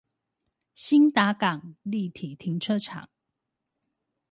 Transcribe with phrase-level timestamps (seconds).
[0.75, 3.07] 興達港立體停車場